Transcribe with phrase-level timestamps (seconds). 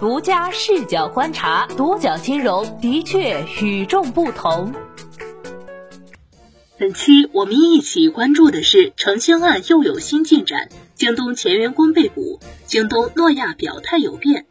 [0.00, 4.72] 独家视角观察，独角金融的确与众不同。
[6.78, 14.46] 本期我们一起关注的是澄清案又有新进展，京东前员工被捕，京东诺亚表态有变。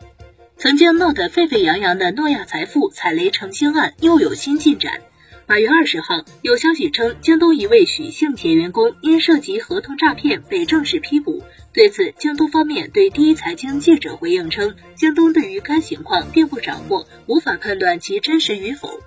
[0.57, 5.00] 曾经闹得沸沸扬扬的诺亚财富踩雷澄清案又有新进展。
[5.48, 11.41] 八月二十号，有消息称，京东一位许姓前员工因涉及合同诈骗被正式批捕。
[11.71, 18.99] 对此，京东方面对第一财经记者回应称，京东对于该情况并不掌握，无法判断其真实与否。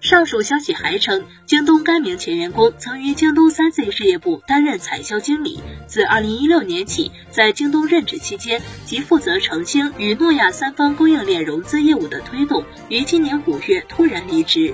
[0.00, 14.72] 上述消息还称，京东该名前员工曾于京东三 C 事业部担任采销经理，自二零一六年起，在京东任职期间，即负责澄清与诺亚三方供应链融资业务的推动，于今年五月突然离职。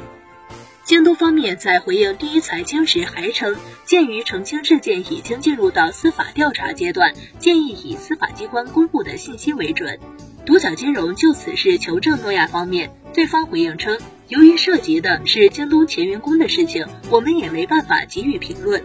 [0.90, 3.54] 京东方面在回应第一财经时还称，
[3.84, 10.00] 鉴于澄清事件已经进入到司法调查阶段，建议以司法机关公布的信息为准。
[10.44, 18.82] 独角金融就此事求证诺亚方面，对方回应称，由于涉及的是京东前员工的事情，我们也没办法给予评论。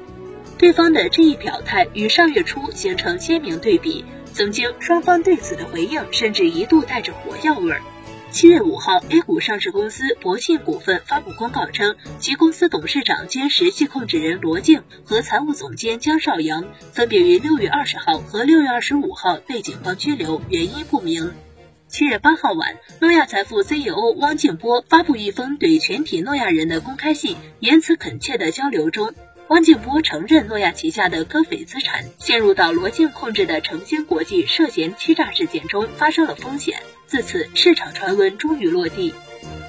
[0.59, 7.81] 对方的这一表态与上月初形成鲜明对比，曾经双方对此的回应甚至一度带着火药味儿。
[8.35, 21.31] 七月五号，A 股上市公司博信股份发布公告称，其公司董事长兼实际控制人罗静和财务总监姜少阳分别于六月二十号和六月二十五号被警方拘留，原因不明。
[21.87, 29.13] 七月八号晚，诺亚财富 CEO 汪静波发布一封对全体诺亚人的公开信，言辞恳切的交流中，
[29.47, 36.81] 汪静波承认诺亚旗下的歌斐资产陷入到罗静控制的诚兴国际涉嫌欺诈事件中发生了风险。
[37.05, 39.13] 自此，市场传闻终于落地。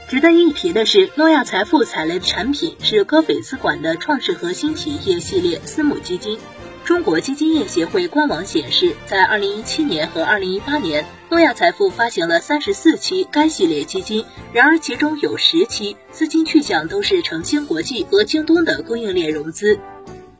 [0.08, 6.38] 值得一提的是，诺亚财富踩雷的产品是歌斐资管的创世核心企业系列私募基金。
[6.86, 19.80] 中国基金业协会官网显示，在二零一七年和二零一八年，诺亚财富发行了三十四期该系列基金，然而其中有十期资金去向都是诚兴国际和京东的供应链融资。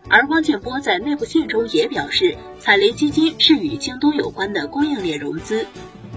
[0.09, 5.67] 而汪建波在内部信中也表示，踩雷基金是与京东有关的供应链融资。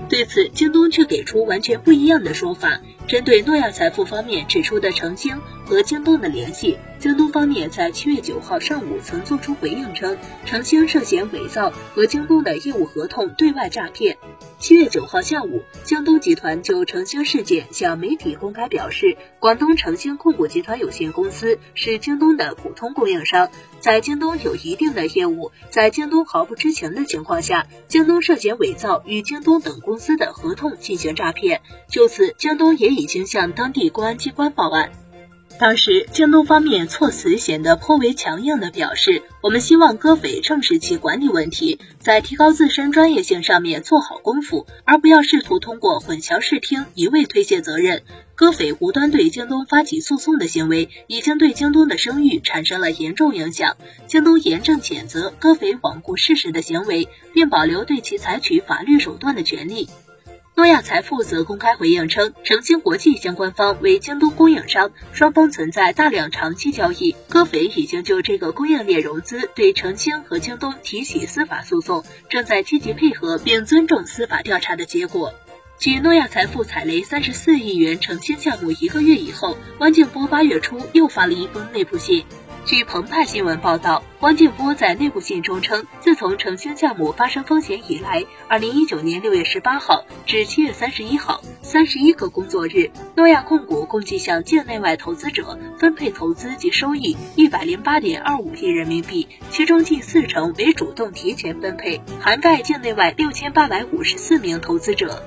[0.09, 2.82] 对此，京东却给出完全不一样的说法。
[3.09, 10.16] 针对诺亚财富方面指出的澄清和京东的联系，京东方面在七月九号上午曾作出回应称，
[10.46, 14.20] 澄清涉嫌伪造和京东的业务合同对外诈骗。
[14.59, 23.50] 七月九号下午，京东集团就澄清事件向媒体公开表示，广东澄清控股集团有限公司是京东的普通供应商，
[23.80, 31.62] 在京东有一定的业务，在京东毫不知情的情况下，京东涉嫌伪造与京东等公司的合同进行诈骗。
[31.88, 34.92] 就此，京东也已已经向当地公安机关报案。
[35.58, 48.04] 当时，京东方面措辞显得颇为强硬的表示，我们希望歌斐正视其管理问题，在提高自身专业性上面做好功夫，而不要试图通过混淆视听一味推卸责任。
[48.36, 53.76] 歌斐无端对京东发起诉讼的行为，已经对京东的声誉产生了严重影响。
[54.08, 59.90] 京东严正谴责歌斐罔顾事实的行为，并保留对其采取法律手段的权利。
[60.59, 67.16] 诺亚财富则公开回应称，诚兴国际相关方为京东供应商，双方存在大量长期交易。
[67.30, 75.34] 歌斐已经就这个供应链融资对诚兴和京东提起司法诉讼，正在积极配合并尊重司法调查的结果。
[75.78, 82.26] 继诺亚财富踩雷三十四亿元诚兴项目一个月以后，汪建波八月初又发了一封内部信。
[82.69, 105.24] 据澎湃新闻报道，汪建波在内部信中称，自从澄清项目发生风险以来，二零一九年六月十八号至七月三十一号，三十一个工作日，诺亚控股共计向境内外投资者分配投资及收益一百零八点二五亿人民币，其中近四成为主动提前分配，涵盖境内外六千八百五十四名投资者。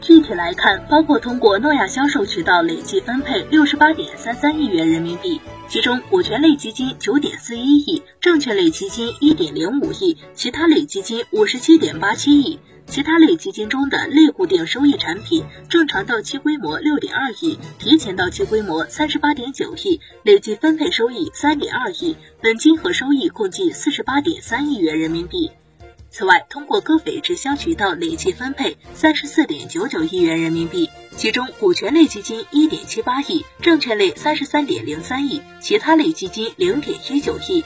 [0.00, 12.58] 具体来看，包括通过诺亚销售渠道累计分配六十八点三三亿元人民币，其中股权类基金九点四一亿，证券类基金一点零五亿，其他类基金五十七点八七亿。
[12.86, 25.50] 其他类基金中的类固定收益产品，正常到期规模六点二亿，提前到期规模三十八点九亿，累计分配收益三点二亿，本金和收益共计四十八点三亿元人民币。
[26.10, 37.62] 此外，通过歌斐直销渠道累计分配三十四点九九亿元人民币，其中股权类基金一点七八亿，证券类三十三点零三亿，其他类基金零点一九亿。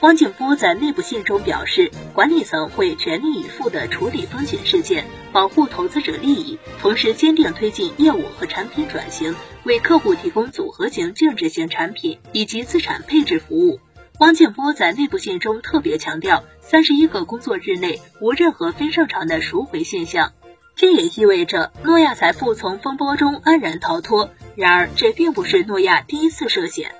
[0.00, 9.34] 汪建波在内部信中表示，管理层会全力以赴地处理风险事件，保护投资者利益，同时坚定推进业务和产品转型，
[9.64, 13.80] 为客户提供组合型净值型产品以及资产配置服务。
[14.20, 20.32] 汪建波在内部信中特别强调，三十一个工作日内无任何非正常的赎回现象。
[20.74, 24.30] 这也意味着诺亚财富从风波中安然逃脱。
[24.56, 26.92] 然而，这并不是诺亚第一次涉险。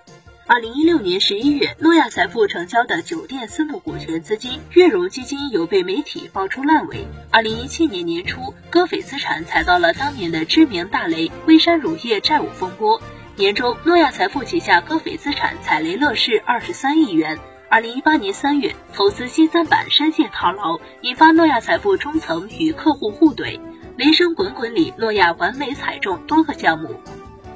[0.47, 7.07] 二零一六年十一月，诺亚财富成交的酒店私募股权资金悦融基金有被媒体爆出烂尾。
[7.31, 13.01] 二零一七年年初，歌斐资产踩到了当年的知名大雷——微山乳业债务风波。
[13.37, 17.39] 年中，诺亚财富旗下歌斐资产踩雷乐视二十三亿元。
[17.75, 23.59] 二零一八年三月，投资新三板深陷套牢，引发诺亚财富中层与客户互怼。
[23.97, 26.95] 雷声滚滚里，诺亚完美踩中多个项目。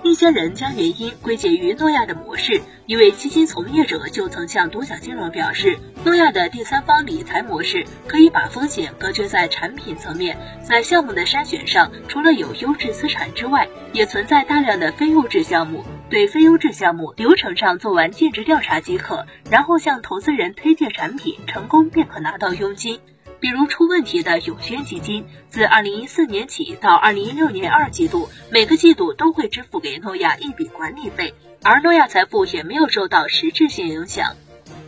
[0.03, 2.61] 一些人将原因归结于诺亚的模式。
[2.87, 15.85] 一位基金从业者就曾向独角金融表示，诺亚的第三方理财模式可以把风险隔绝在产品层面，在项目的筛选上，除了有优质资产之外，也存在大量的非优质项目。
[16.11, 22.99] 对非优质项目，流程上做完尽职调查即可，然后向投资人推荐产品，成功便可拿到佣金。
[23.41, 34.35] 比如出问题的永轩基金，自二零一四年起到二零一六年二季度，每个季度都会支付给诺亚一笔管理费，而诺亚财富也没有受到实质性影响。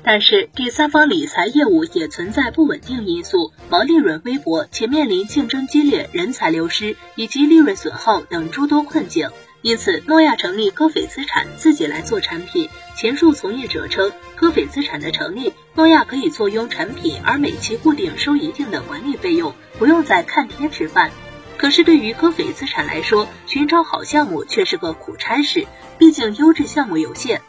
[0.02, 9.28] 但是第三方理财业务也存在不稳定因素，毛利润微薄，且面临竞争激烈、人才流失以及利润损耗等诸多困境。
[9.62, 12.68] 因此，诺亚成立歌斐资产，自己来做产品。
[12.96, 21.10] 前述从业者称，歌斐资产的成立，诺亚可以坐拥产品，而每期固定收一定的管理费用，不用再看天吃饭。
[21.58, 25.66] 可是对于歌斐资产来说，寻找好项目却是个苦差事，
[25.98, 27.42] 毕竟优质项目有限。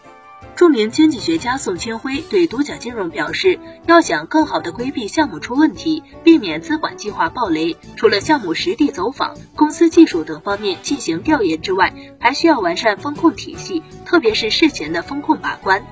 [0.56, 15.84] 著名经济学家宋清辉对独角金融表示，要想更好的规避项目出问题，避免资管计划暴雷，除了项目实地走访、公司技术等方面进行调研之外，还需要完善风控体系，特别是事前的风控把关。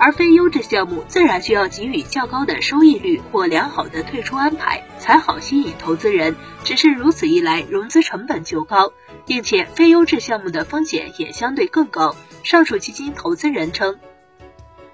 [0.00, 6.36] 而非优质项目自然需要给予较高的收益率或良好的退出安排，才好吸引投资人。
[6.62, 8.92] 只是如此一来，融资成本就高，
[9.26, 12.14] 并且非优质项目的风险也相对更高。
[12.48, 13.98] 上述基金投资人称。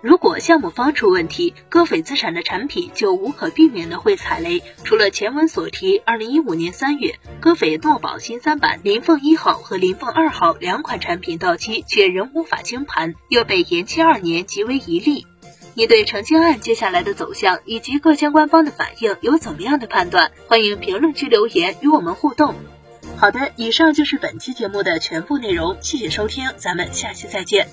[0.00, 4.60] 如果项目方出问题，歌斐资产的产品就无可避免的会踩雷。
[4.82, 15.24] 除了前文所提，二零一五年三月，歌斐诺宝新三板林凤一号和林凤二号两款产品到期，却仍无法清盘，又被延期二年，极为疑利。
[15.74, 20.32] 你对澄清案接下来的走向以及各相关方的反应有怎么样的判断？
[20.48, 22.56] 欢迎评论区留言与我们互动。
[23.24, 27.66] 好的，以上就是本期节目的全部内容，谢谢收听，咱们下期再见。